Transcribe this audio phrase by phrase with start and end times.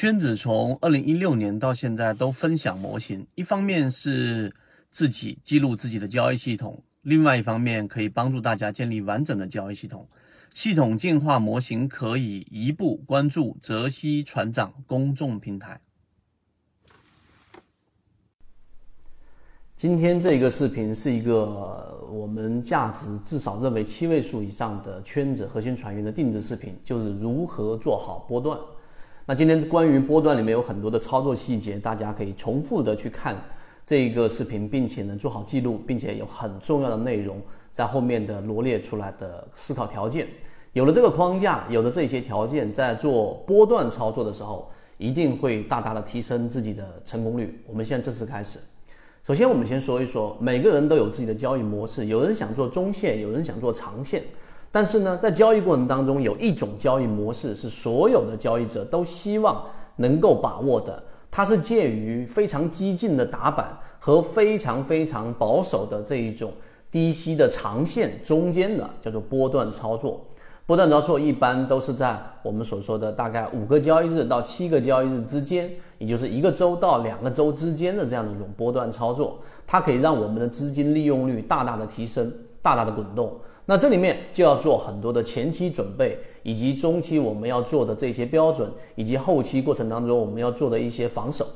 [0.00, 4.54] 圈子从二零一六年到现在都分享模型，一方面是
[4.92, 10.08] 自己记录自己的交易系统，另外一方面可以帮助大家建立完整的交易系统。
[10.54, 15.80] 系统进化模型可以一步关注泽西船长公众平台。
[19.74, 28.56] 今天这个视频是一个我们价值至少认为七位数以上的圈子核心船员的定制视频，就是如何做好波段。
[29.30, 33.36] 那今天关于波段里面有很多的操作细节，大家可以重复的去看
[33.84, 37.38] 这一个视频，并且呢做好记录，并且有很重要的内容
[37.70, 40.26] 在后面的罗列出来的思考条件。
[40.72, 47.62] 有了这个框架，有了这些条件，在做波段操作的时候，一定会大大的提升自己的成功率。
[47.66, 48.58] 我们现在正式开始。
[49.22, 54.22] 首先，我们先说一说，每个人都有自己的交易模式，有人想做中线，有人想做长线。
[54.78, 59.60] 但是呢，在交易过程当中，有一种交易模式是所有的交易者都希望
[59.96, 66.52] 能够把握的，它是介于非常激进的打板和非常非常保守的这一种
[66.92, 70.24] 低吸的长线中间的，叫做波段操作。
[70.64, 82.32] 波段操作一般都是在我们所说的大概五个交易日到七个交易日之间，也就是一个周到两个周之间的这样的一种波段操作，它可以让我们的资金利用率大大的提升，
[82.68, 83.32] 大大的滚动。
[83.64, 91.46] 那这里面就要做很多的前期准备，以及中期我们要做的这些标准，以及后期过程当中我们要做的一些防守。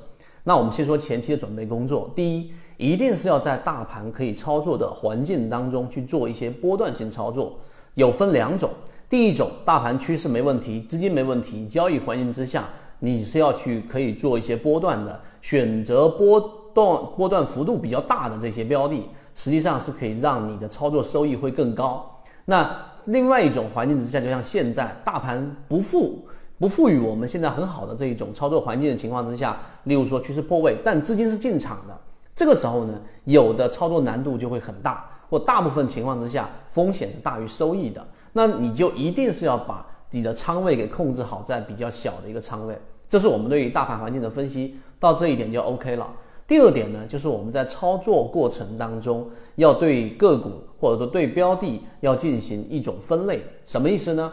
[0.45, 7.59] 那我们先说前期的准备工作，第一，一定是要在大盘可以操作的环境当中去做一些波段性操作，
[7.95, 8.71] 有分两种。
[9.09, 16.41] 第一种大盘趋势没问题，资金没问题，交易环境之下，你是要去可以做一些波段的，选择波
[16.75, 19.03] 段波段幅度比较大的这些标的，
[19.35, 22.23] 实际上是可以让你的操作收益会更高。
[22.45, 22.69] 那
[23.07, 26.27] 另外一种环境之下，就像现在大盘不富
[26.59, 31.99] 不赋予我们现在很好的这一种操作环境的情况之下，例如说趋势破位，但资金是进场的，
[32.35, 38.07] 这个时候呢，有的操作难度就会很大，或大部分情况之下，风险是大于收益的。
[38.33, 42.81] 那你就一定是要把你的仓位给控制好，在比较小的一个仓位。
[43.09, 46.09] 这是我们对于大盘环境的分析，到这一点就 OK 了。
[46.47, 53.43] 第二点呢，就是我们在操作过程当中，要对个股或者说对标的要进行一种分类。
[53.65, 54.33] 什么意思呢？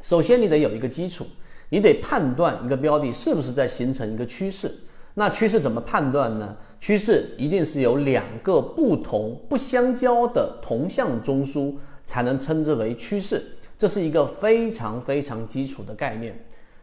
[0.00, 1.26] 首先你得有一个基础，
[1.68, 4.72] 你得判断一个标的是不是在形成一个趋势。
[5.14, 6.56] 那趋势怎么判断呢？
[6.78, 11.74] 趋势一定是有两个不同不相交的同向中枢。
[12.02, 13.40] 才能称之为趋势，
[13.78, 16.36] 这是一个非常非常基础的概念。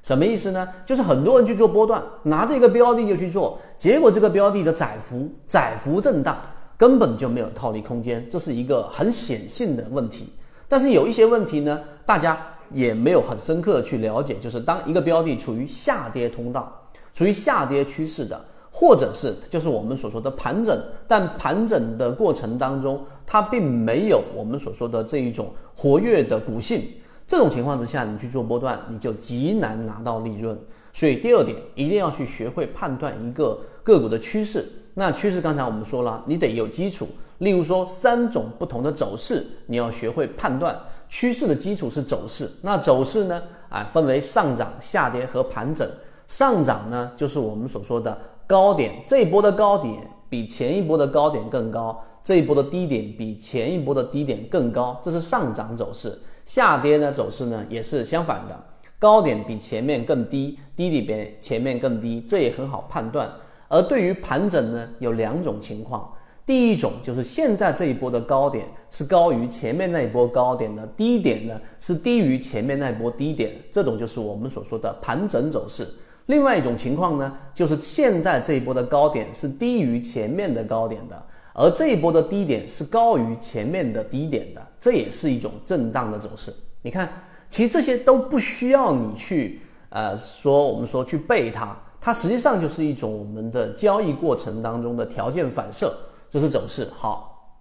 [0.08, 0.66] 什么意思呢？
[0.86, 6.38] 就是很多人去做波段，拿着一个标的就去做，结果这个标的的窄幅窄幅震荡，
[6.78, 10.32] 根本就没有套利空间，这是一个很显性的问题。
[10.70, 12.38] 但是有一些问题呢，大家
[12.72, 16.72] 也没有很深刻的去了解，就是当一个标的处于下跌通道，
[17.12, 18.42] 处于下跌趋势的。
[18.72, 26.84] 或者是就是我们所说的盘整，但盘整的过程当中，它并没有我们所说的这一种活跃的股性。
[27.28, 30.58] 这种情况之下，你去做波段，你就极难拿到利润。
[30.94, 34.66] 所以第二点，一定要去学会判断一个个股的趋势。
[34.94, 37.06] 那趋势刚才我们说了，你得有基础。
[37.40, 40.76] 例如说三种不同的走势，你要学会判断
[41.10, 42.50] 趋势的基础是走势。
[42.62, 43.44] 那走势呢？
[43.70, 45.88] 啊，分为上涨、下跌和盘整。
[46.28, 48.18] 上涨呢，就是我们所说的。
[48.48, 56.18] 高点这一波的高点比前一波的高点更高，这一波的低点比前一波的低点更高，这是上涨走势。
[56.48, 58.58] 下跌呢走势呢也是相反的，
[58.98, 63.30] 高点比前面更低，低点比前面更低，这也很好判断。
[63.68, 66.10] 而对于盘整呢，有两种情况，
[66.46, 75.86] 第一种就是现在这一波的高点是高于前面那一波高点的，低点呢是低于前面那一波低点，这种就是我们所说的盘整走势。
[76.28, 81.22] 另外一种情况呢，就是现在这一波的高点是低于前面的高点的，
[81.60, 86.54] 而这一波的低点是高于前面的低点的，这也是一种震荡的走势。
[86.84, 87.12] 你看，
[87.50, 89.60] 其实这些都不需要你去
[89.90, 95.92] 呃说，我们说去背它，它实际上就是一种我们的交易过程当中的条件反射，
[96.30, 96.88] 这是走势。
[96.96, 97.60] 好，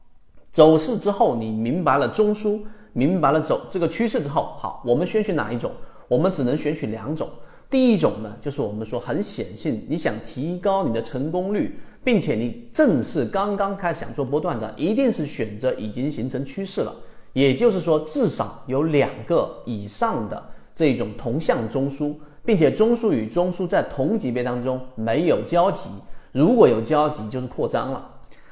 [0.53, 2.61] 走势之后你明白了中枢，
[2.93, 5.73] 明白了走这个趋势之后，好，我们选取哪一种？
[6.06, 7.31] 我们只能选取两种。
[7.69, 16.95] 第一种呢，就是我们说很显性，你想提高你的成功率，并且你正是刚刚开始想做波段的，一定是选择已经形成趋势了，
[17.33, 20.41] 也就是说至少有两个以上的
[20.73, 22.15] 这种同向中枢，
[22.45, 25.91] 并且中枢与中枢在同级别当中没有交集，
[26.31, 28.11] 如果有交集就是扩张了。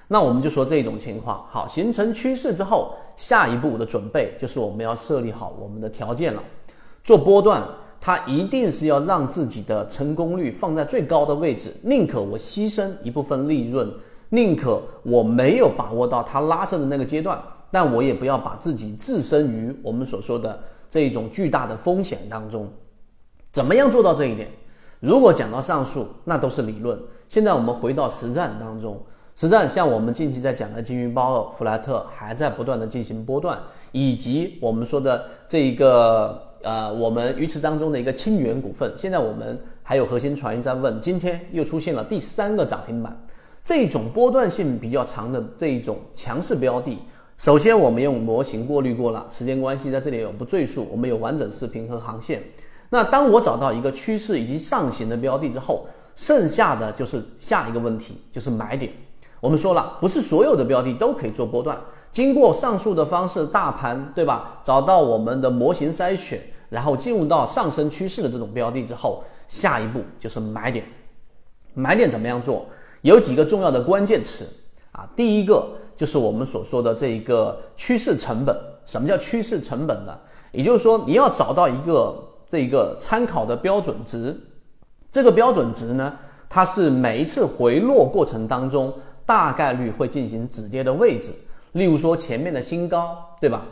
[0.09, 6.43] 那我们就说这种情况，好，形成趋势之后，下一步的准备就是我们要设立好我们的条件了，
[7.05, 7.63] 做波段。
[8.07, 13.91] 他一定是要让自己的成功率放在最高的位置，宁可我牺牲一部分利润，
[14.29, 22.69] 宁可我没有把握到它拉升的那个阶段，但我也不要把自己置身于我们所说的这一种巨大的风险当中。
[23.51, 24.51] 怎么样做到这一点？
[25.01, 26.99] 如果讲到上述，那都是理论。
[27.27, 29.01] 现在我们回到实战当中，
[29.35, 33.59] 实战像我们近期在讲的金鱼包、弗莱特还在不断的进行波段，
[33.93, 36.51] 以及我们说的这一个。
[36.65, 43.15] 呃，我们鱼池当中的一个清源股份，现在我们还有核心传音在问，今天又出现了第三个涨停板，
[43.63, 46.99] 这种波段性比较长的这一种强势标的，
[47.37, 52.43] 首先我们用模型过滤过了，时间关系在这里我不赘述，我们有完整视频和航线。
[52.89, 55.87] 那当我找到一个趋势以及上行的标的之后，
[56.17, 58.91] 剩下的就是下一个问题，就是买点。
[59.41, 61.79] 我们说了，不是所有的标的都可以做波段，
[62.11, 64.61] 经过上述的方式，大盘对吧？
[64.63, 66.41] 找到我们的模型筛选。
[66.75, 70.85] 然后进入到上升趋势的这种标的之后，下一步就是买点。
[71.73, 72.67] 买点怎么样做？
[73.03, 74.45] 有几个重要的关键词
[74.91, 75.09] 啊。
[75.15, 78.57] 第一个就是我们所说的这一个趋势成本。
[78.85, 80.19] 什么叫趋势成本呢？
[80.51, 82.13] 也就是说，你要找到一个
[82.51, 84.37] 这一个参考的标准值。
[85.13, 86.13] 这个标准值呢，
[86.49, 88.93] 它是每一次回落过程当中
[89.25, 91.33] 大概率会进行止跌的位置。
[91.71, 93.65] 例如说前面的新高，对吧？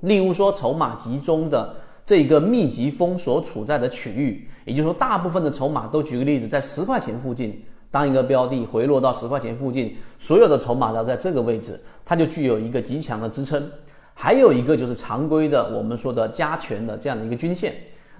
[0.00, 1.76] 例如说筹码集中的。
[2.04, 7.62] 这个密集风所处在的区域，也就是说，大部分的筹码都举个例子，在十块钱附近。
[7.90, 13.70] 当一个标的回落到十块钱附近，所有的筹码都在这个位置，它就具有一个极强的支撑。
[14.14, 17.72] 还有一个就是常规的，我们说的加权的这样的一个均线。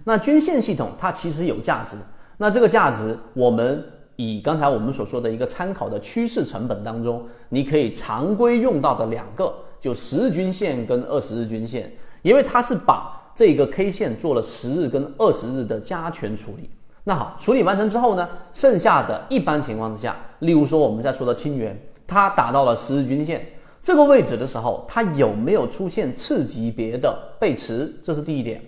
[0.04, 1.96] 那均线系统它其实有价值。
[2.36, 3.84] 那这个价值，我们
[4.14, 11.92] 以刚才我们所说的一个参考的趋势成本当中，你可以常规用到的两个，就十日均线跟二十日均线，
[12.22, 13.13] 因为它是把。
[13.34, 16.70] 这个 K 线做了十日跟二十日的加权处理，
[17.02, 21.76] 那好，处理完成之后呢，剩下的一般情况之下，例如说我们在说的清源，
[22.06, 23.44] 它达到了十日均线
[23.82, 27.92] 这个位置的时候，它有没有出现次级别的背驰？
[28.02, 28.62] 这是第一点。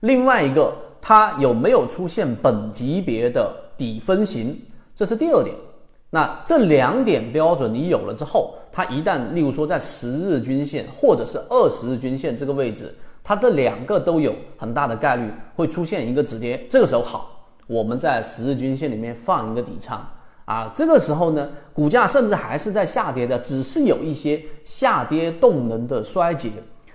[0.00, 4.58] 另外一个，它有没有出现本级别的底分型？
[4.94, 5.54] 这是第二点。
[6.10, 12.94] 那这两点标准你有了之后，它一旦例如说在十日均线或者是二十日均线这个位置。
[13.28, 20.02] 它这两个都有很大的概率会出现一个止跌，这个时候好，我们在十日均线里面放一个底仓
[20.46, 26.48] 啊，这个时候呢，股价甚至还是在下跌的，只是有一些下跌动能的衰竭，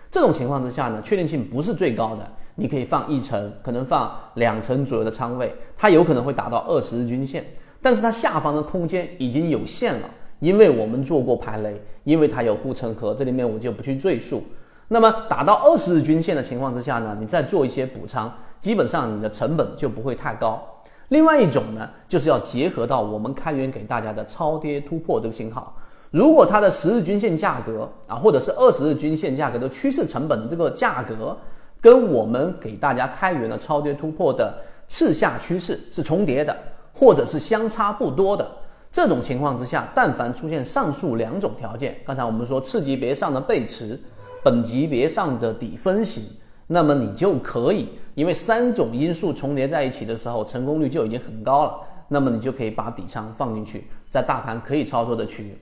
[0.10, 7.46] 这种情况之下呢，确定性不是最高的，你可以放一层，可能放两层左右的仓位，它有可能会达到二十日均线，
[7.80, 10.10] 但是它下方的空间已经有限了，
[10.40, 14.44] 因为我们做过排雷，因为它有护城河，这里面我就不去赘述。
[14.88, 20.62] 那么打到二十日均线的情况之下呢，你再做一些补仓，基本上你的成本就不会太高。
[21.10, 25.76] 另外一种呢，就是要结合到我们开源给大家的超跌突破这个信号。
[26.12, 31.36] 如果它的十日均线价格啊，或者是二十日均线价格的趋势成本的这个价格，
[31.82, 34.56] 跟我们给大家开源的超跌突破的
[34.88, 36.56] 次下趋势是重叠的，
[36.94, 38.48] 或者是相差不多的
[38.92, 44.00] 这种情况之下，但凡出现上述两种条件，刚才我们说次级别上的背驰。
[44.44, 46.24] 本级别上的底分型，
[46.68, 51.80] 那么你就可以，因为三种因素重叠在一起的时候，成功率就已经很高了。
[52.10, 55.58] 那么你就可以把底仓放进去，在大盘可以操作的区域。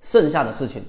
[0.00, 0.82] 剩下的事情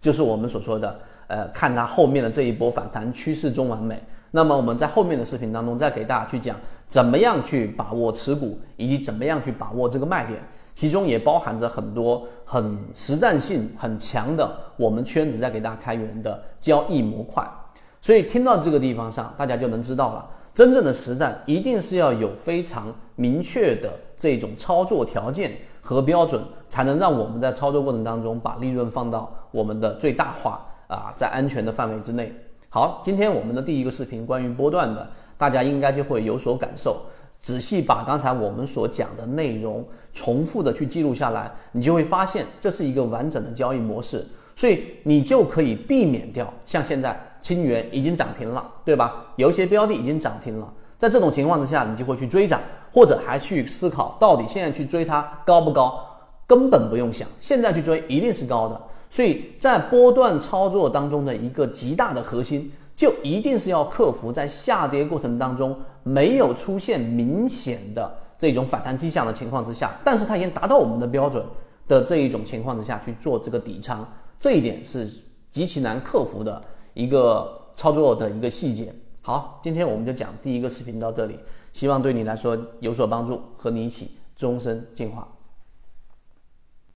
[0.00, 0.98] 就是我们所说的，
[1.28, 4.02] 呃，看它后面的这一波反弹趋势中完美。
[4.30, 6.56] 那么我们在后面的视频当中再给大家去讲，
[6.88, 10.42] 怎么样去把握持股，以及怎么样去把握这个卖点。
[10.74, 17.46] 其中也包含着很多很实战性很强的我们圈子在给大家开源的交易模块，
[18.00, 22.86] 所以听到这个地方上，大家就能知道了，真正的实战一定是要有非常
[23.16, 32.34] 明确的这种操作条件和标准，才能让我们在操作过程当中把利润放到我们的最大化啊，在安全的范围之内。
[32.68, 37.02] 好，今天我们的第一个视频关于波段的，大家应该就会有所感受。
[37.42, 49.26] 仔细把刚才我们所讲的内容重复的去记录下来，你就会发现这是一个完整的交易模式，所以你就可以避免掉像现在清源已经涨停了，对吧？
[49.34, 52.60] 有一些标的已经涨停了，在这种情况之下，你就会去追涨，
[52.92, 56.00] 或者还去思考到底现在去追它高不高？
[56.46, 58.80] 根本不用想，现在去追一定是高的。
[59.10, 62.70] 所以在波段操作当中的一个极大的核心。
[62.94, 71.44] 就一定是要克服在下跌过程当中没有出现明显的这种反弹迹象的情况之下，但是它已经达到我们的标准
[71.88, 74.06] 的这一种情况之下去做这个底仓，
[74.38, 75.08] 这一点是
[75.50, 76.62] 极其难克服的
[76.94, 81.38] 一个操作的一个细节好，今天我们就讲第一个视频到这里，
[81.72, 85.26] 希望对你来说有所帮助，和你一起终身进化。